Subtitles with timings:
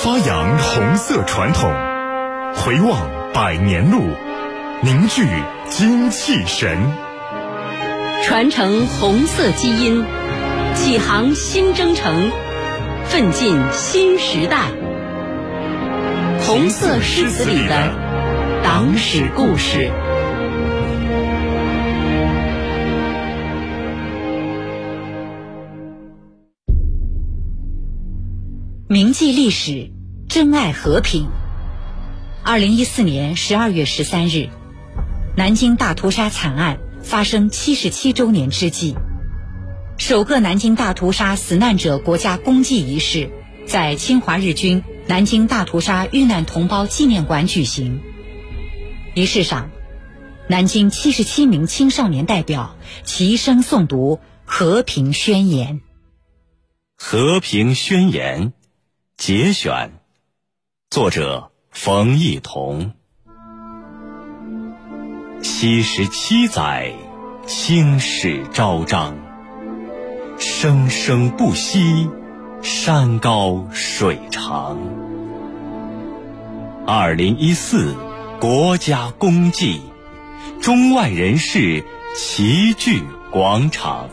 [0.00, 1.72] 发扬红色传统，
[2.54, 4.00] 回望百年路，
[4.80, 5.26] 凝聚
[5.68, 6.78] 精气神，
[8.22, 10.04] 传承红色基因，
[10.76, 12.30] 启航新征程，
[13.06, 14.70] 奋进新时代。
[16.46, 17.92] 红色诗词里的
[18.62, 19.90] 党史故事。
[28.98, 29.92] 铭记历史，
[30.28, 31.28] 珍爱和平。
[32.42, 34.48] 二零一四年十二月十三日，
[35.36, 38.96] 南京大屠杀惨案发生七十七周年之际，
[39.98, 43.30] 首个南京大屠杀死难者国家公祭仪式
[43.68, 48.00] 在侵华日军南京大屠杀遇难同胞纪念馆举行。
[49.14, 49.70] 仪式上，
[50.48, 55.74] 南京七十七名青少年代表齐声诵读《和平宣言》。
[56.96, 58.48] 《和平宣言》。
[59.18, 59.94] 节选，
[60.90, 62.92] 作者冯一彤。
[65.42, 66.94] 七十七载，
[67.44, 69.16] 青史昭彰，
[70.38, 72.08] 生生不息，
[72.62, 74.78] 山高水长。
[76.86, 77.96] 二零一四，
[78.40, 79.80] 国家公祭，
[80.62, 81.84] 中外人士
[82.16, 84.08] 齐聚广场，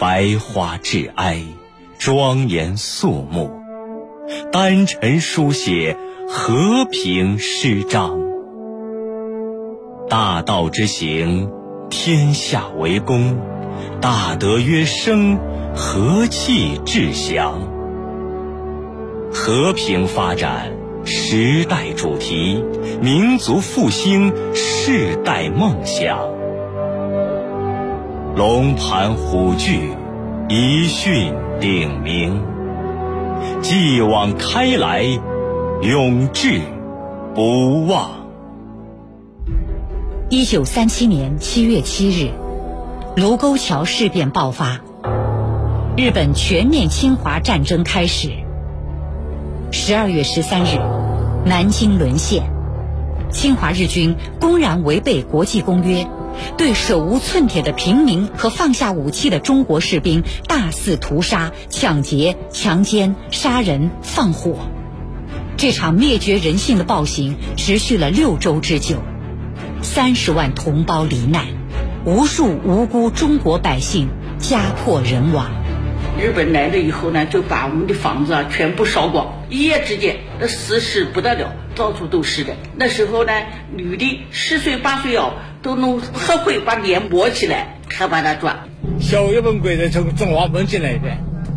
[0.00, 1.44] 白花致哀。
[1.98, 3.50] 庄严肃穆，
[4.52, 5.96] 丹尘书写
[6.28, 8.18] 和平诗章。
[10.08, 11.50] 大道之行，
[11.90, 13.36] 天下为公；
[14.00, 15.38] 大德曰生，
[15.74, 17.60] 和气致祥。
[19.32, 20.72] 和平发展，
[21.04, 22.62] 时代主题；
[23.02, 26.18] 民族复兴，世代梦想。
[28.36, 29.96] 龙盘虎踞，
[30.48, 31.32] 一训。
[31.58, 32.42] 鼎名，
[33.62, 35.02] 继往开来，
[35.80, 36.60] 永志
[37.34, 38.10] 不忘。
[40.28, 42.30] 一九三七年七月七日，
[43.16, 44.82] 卢沟桥事变爆发，
[45.96, 48.32] 日本全面侵华战争开始。
[49.72, 50.78] 十二月十三日，
[51.46, 52.42] 南京沦陷，
[53.30, 56.06] 侵华日军公然违背国际公约。
[56.56, 64.58] 对手无寸铁的平民和放下武器的中国士兵大肆屠杀、抢劫、强奸、杀人、放火，
[65.56, 68.96] 这场灭绝人性的暴行持续了六周之久，
[69.82, 71.46] 三十万同胞罹难，
[72.04, 74.08] 无数无辜中国百姓
[74.38, 75.50] 家破人亡。
[76.18, 82.54] 日本来了以后呢，就把我们的房子啊全部烧光，一夜之间那死尸不得了，到处都是的。
[82.74, 83.32] 那时候呢，
[83.74, 85.34] 女的十岁八岁哦。
[85.66, 88.68] 都弄黑灰把脸抹起来，还把它转。
[89.00, 91.10] 小日本鬼子从中华门进来的，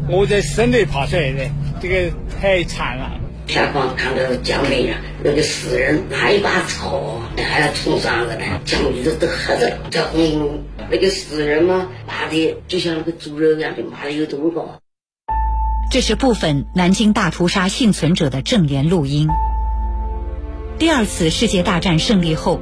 [0.10, 1.48] 我在省内爬出来的，
[1.80, 2.12] 这个
[2.42, 3.12] 太惨了。
[3.46, 14.80] 下方看到江面上那个死人拿一把草，还要冲上来呢，江里头都黑着，这红那个死人嘛，骂的就像那个猪肉一样的，骂的有多高。
[15.92, 19.28] 这是部分南京大屠杀幸存者的证言录音。
[20.80, 22.60] 第二次世界大战胜利后。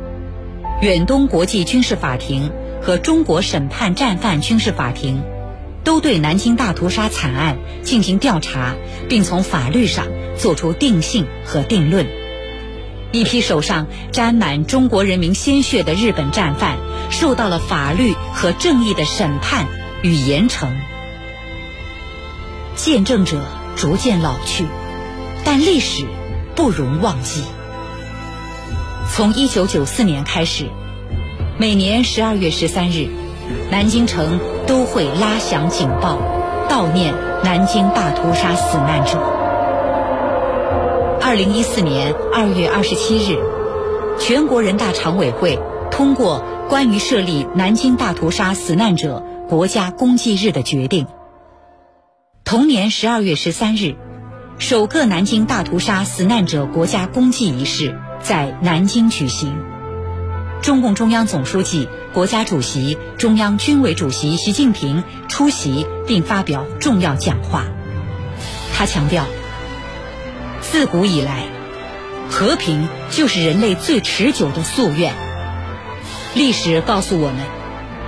[0.80, 2.52] 远东国际军事法庭
[2.84, 5.24] 和中国审判战犯军事法庭，
[5.84, 8.76] 都对南京大屠杀惨案进行调查，
[9.10, 10.06] 并从法律上
[10.38, 12.06] 作出定性和定论。
[13.12, 16.78] 一批手上沾满中国人民鲜血的日本战犯，
[17.10, 19.66] 受到了法律和正义的审判
[20.04, 20.68] 与严惩。
[22.76, 23.42] 见证者
[23.76, 24.66] 逐渐老去，
[25.44, 26.06] 但历史
[26.56, 27.42] 不容忘记。
[29.10, 30.66] 从一九九四年开始，
[31.58, 33.10] 每年十二月十三日，
[33.72, 36.20] 南京城都会拉响警报，
[36.70, 39.18] 悼念南京大屠杀死难者。
[41.20, 43.40] 二零一四年二月二十七日，
[44.20, 45.58] 全国人大常委会
[45.90, 51.08] 通过关于设立南京大屠杀死难者国家公祭日的决定。
[52.44, 53.96] 同年十二月十三日，
[54.60, 57.98] 首个南京大屠杀死难者国家公祭仪式。
[58.22, 59.58] 在南京举行，
[60.62, 67.66] 中共中央总书记、国家主席、中央军委主席习近平出席并发表重要讲话。
[68.74, 69.26] 他强调，
[70.62, 71.44] 自古以来，
[72.30, 75.14] 和平就是人类最持久的夙愿。
[76.36, 77.38] 历史告诉我们，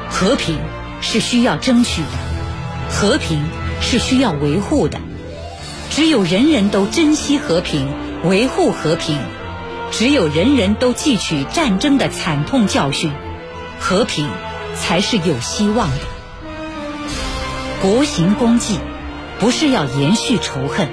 [0.10, 0.58] 和平
[1.02, 3.44] 是需要争取的，和平
[3.82, 5.00] 是需要维护的。
[5.90, 7.88] 只有人人都珍惜和平，
[8.24, 9.18] 维护和平。
[9.92, 13.12] 只有人人都汲取战争的惨痛教训，
[13.80, 14.30] 和平
[14.76, 15.98] 才是有希望的。
[17.82, 18.78] 国行公祭，
[19.40, 20.90] 不是要延续仇恨，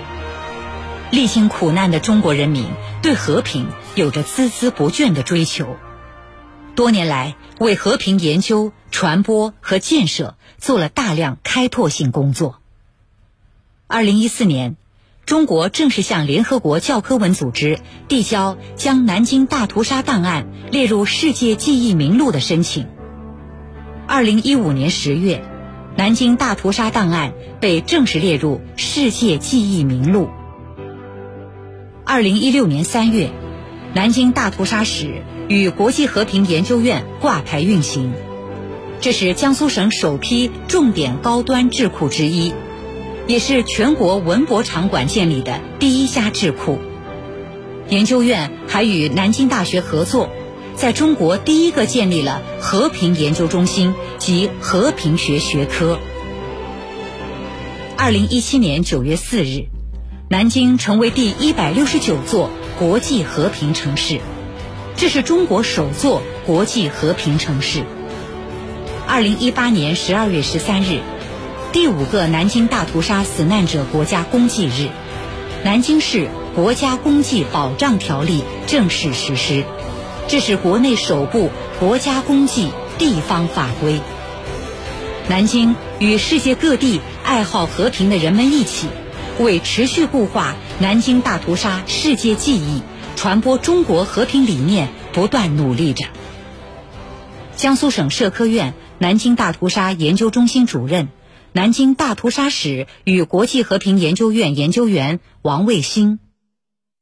[1.11, 2.67] 历经苦难的中国人民
[3.03, 5.77] 对和平有着孜孜不倦的追求，
[6.75, 12.61] 多年来为和平研究、传播和建设做了大量开拓性工作。
[13.89, 14.77] 二零一四年，
[15.27, 22.87] 中国正式向联合国教科文组织递交将南京大屠杀档案列入世界记忆名录的申请。
[24.07, 25.43] 二零一五年十月，
[25.97, 30.29] 南京大屠杀档案被正式列入世界记忆名录。
[32.05, 33.33] 二零一六年三月，
[33.95, 38.13] 南京大屠杀史与国际和平研究院挂牌运行，
[39.01, 42.53] 这是江苏省首批重点高端智库之一，
[43.27, 46.79] 也是全国文博场馆建立的第一家智库。
[47.89, 50.31] 研究院还与南京大学合作，
[50.75, 55.99] 在中国第一个建立了和平研究中心及和平学学科。
[57.97, 59.67] 二零一七年九月四日。
[60.29, 62.51] 南京成为第一百六十九座
[62.81, 64.19] 国际和平城市，
[64.97, 67.85] 这是中国首座国际和平城市。
[69.07, 70.99] 二零一八年十二月十三日，
[71.77, 74.89] 第五个南京大屠杀死难者国家公祭日，
[75.63, 79.63] 南京市国家公祭保障条例正式实施，
[80.27, 84.01] 这是国内首部国家公祭地方法规。
[85.29, 88.89] 南京与世界各地爱好和平的人们一起。
[89.39, 92.81] 为持续固化南京大屠杀世界记忆、
[93.17, 96.07] 传播中国和平理念，不断努力着。
[97.55, 101.09] 江苏省社科院南京大屠杀研究中心主任、
[101.57, 106.19] 南京大屠杀史与国际和平研究院研究员王卫星。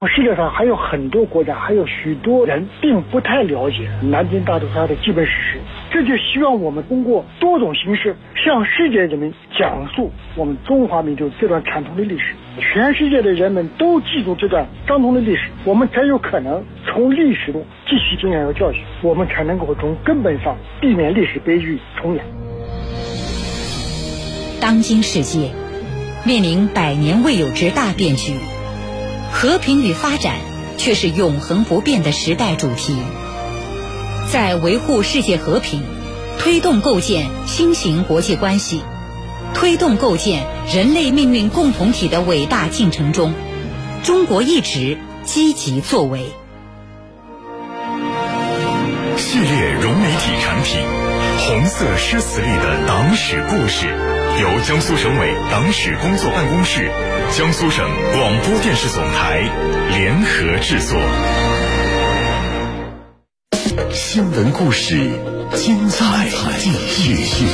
[0.07, 5.59] 世界上还有很多国家，还有许多人并不太了解南京大屠杀的基本史实。
[5.91, 8.15] 这就希望我们通过多种形式
[8.45, 12.37] 向世界人民讲述我们中华民族这段惨痛的历史。
[12.61, 22.25] 全世界的人们都记住这段伤痛的历史，我们才有可能从历史中汲取经验和教训，我们才能够从根本上避免历史悲剧重演。
[24.65, 25.55] 当今世界
[26.25, 28.33] 面临百年未有之大变局，
[29.31, 30.37] 和平与发展
[30.79, 32.97] 却是永恒不变的时代主题。
[34.33, 35.83] 在维护世界和平、
[36.39, 38.81] 推动构建新型国际关系、
[39.53, 43.35] 推动构建人类命运共同体的伟大进程中，
[44.03, 46.25] 中国一直积极作为。
[49.19, 50.81] 系列融媒体产品
[51.47, 53.89] 《红色诗词里的党史故事》，
[54.41, 56.91] 由江苏省委党史工作办公室、
[57.31, 59.49] 江苏省广播电视总台
[59.91, 60.99] 联合制作。
[63.93, 65.09] 新闻故事，
[65.55, 66.29] 精彩
[66.59, 67.47] 继续。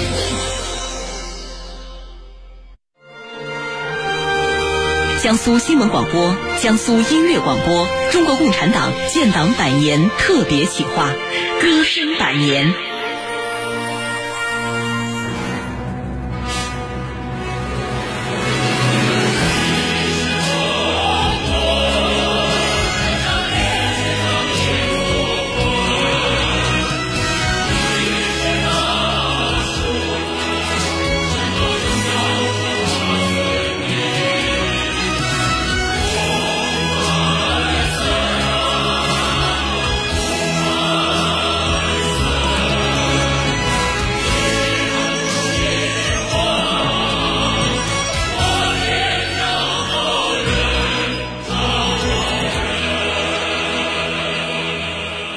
[5.23, 11.11] 江苏新闻广播、江苏音乐广播，中国共产党建党百年特别企划，
[11.61, 12.73] 歌声百年。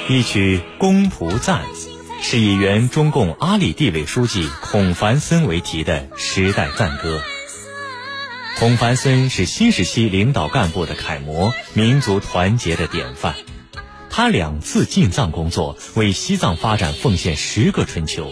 [0.10, 1.63] 一曲《公仆赞》，
[2.22, 7.22] 是以原中共阿里地委书记孔繁森为题的时代赞歌。
[8.60, 13.36] 孔繁森是新时期领导干部的楷模，民族团结的典范。
[14.10, 18.29] 他两次进藏工作，为西藏发展奉献十个春秋，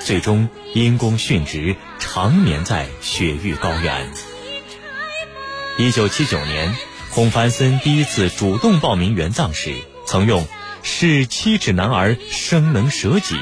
[0.00, 4.10] 最终因公殉职，长眠在雪域高原。
[5.76, 6.74] 一九七九年，
[7.10, 9.74] 孔繁森第一次主动报名援藏时，
[10.06, 10.46] 曾用。
[10.82, 13.36] 是七尺男儿生能舍己，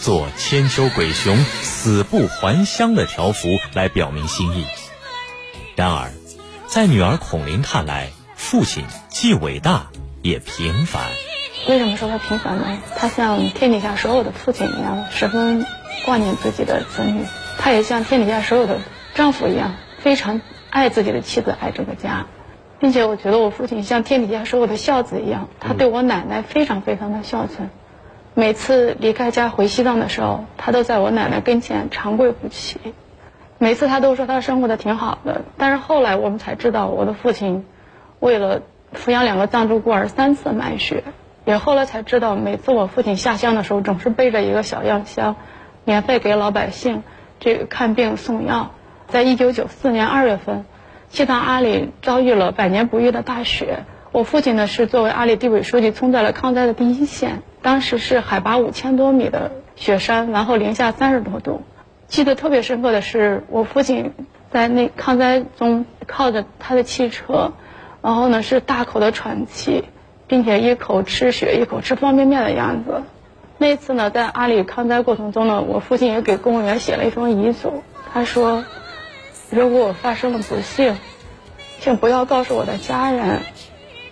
[0.00, 4.64] 做千秋鬼雄死不还乡的条幅来表明心意。
[5.76, 6.10] 然而，
[6.66, 9.88] 在女儿孔琳看来，父亲既伟大
[10.22, 11.02] 也平凡。
[11.68, 12.78] 为什么说他平凡呢？
[12.96, 15.66] 他像天底下所有的父亲一样，十分
[16.04, 17.24] 挂念自己的子女；
[17.58, 18.78] 他也像天底下所有的
[19.14, 22.26] 丈夫一样，非常爱自己的妻子，爱这个家。
[22.78, 27.70] 并且我觉得我父亲像天底下所有的孝子一样，他对我奶奶非常非常的孝顺。
[28.34, 32.78] 每次离开家回西藏的时候，他都在我奶奶跟前长跪不起。
[33.58, 37.64] 每次他都说他生活的挺好的，但是后来我们才知道，我的父亲
[38.18, 38.62] 为了
[38.92, 41.04] 抚养两个藏族孤儿三次卖血，
[41.44, 45.36] 也后来才知道，每次我父亲下乡的时候，总是背着一个小药箱，
[45.84, 47.04] 免费给老百姓
[47.38, 48.72] 这个看病送药。
[49.06, 50.64] 在一九九四年二月份，
[51.14, 53.84] 西藏阿里遭遇了百年不遇的大雪。
[54.10, 57.44] 我父亲呢是作为阿里地委书记，冲在了抗灾的第一线。
[57.62, 61.62] 当时是海拔五千多米的雪山，然后零下三十多度。
[62.08, 64.10] 记得特别深刻的是，我父亲
[64.50, 67.52] 在那抗灾中靠着他的汽车，
[68.02, 69.84] 然后呢是大口的喘气，
[70.26, 73.04] 并且一口吃雪，一口吃方便面的样子。
[73.58, 78.64] 那次呢，在阿里抗灾过程中呢，我父亲也给公务员写了一封遗嘱，他说。
[79.54, 80.96] 如果我发生了不幸，
[81.78, 83.42] 请不要告诉我的家人，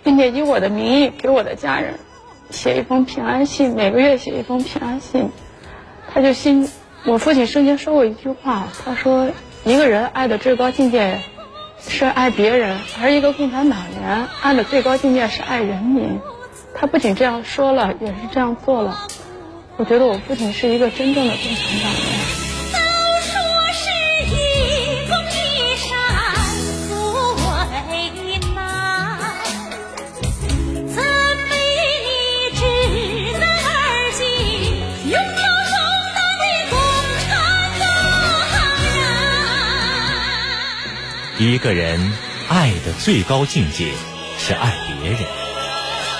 [0.01, 1.99] 并且以我的名义给我的家人
[2.49, 5.31] 写一封平安信，每个月写一封平安信。
[6.13, 6.71] 他就心，
[7.05, 9.31] 我父亲生前说过一句话，他说
[9.65, 11.19] ：“一个人爱的最高境界
[11.79, 16.21] 是爱别人，而一个共产党员爱的最高境界是爱人民。”
[16.73, 19.07] 他不仅这样说了，也是这样做了。
[19.75, 22.42] 我觉得我父亲是一个真正的共产党员。
[41.43, 42.13] 一个人
[42.47, 43.91] 爱的最高境界
[44.39, 45.19] 是爱别人，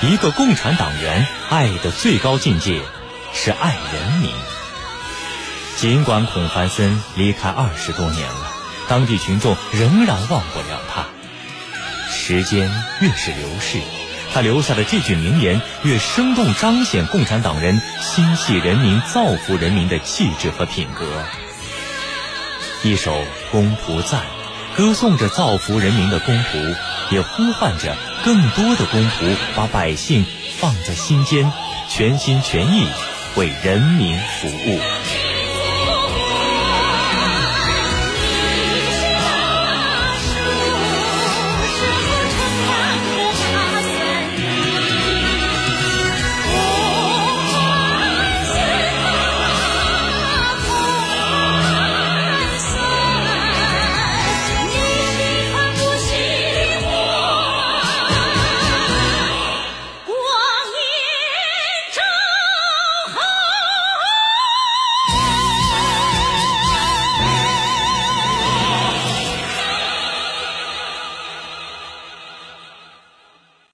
[0.02, 2.82] 一个共产党员爱的最高境界
[3.32, 4.30] 是爱人民。
[5.78, 8.52] 尽管孔繁森离开二十多年了，
[8.86, 11.06] 当地群众仍然忘不了他。
[12.10, 13.78] 时间越是流逝，
[14.34, 21.24] 他留下的这句名言越生动彰显共产党人心系人民、造福人民的气质和品格。
[22.82, 23.14] 一首
[23.50, 24.20] 《公仆赞》。
[24.76, 26.76] 歌颂着造福人民的公仆，
[27.10, 30.24] 也呼唤着更多的公仆把百姓
[30.58, 31.52] 放在心间，
[31.88, 32.88] 全心全意
[33.36, 34.80] 为人民服务。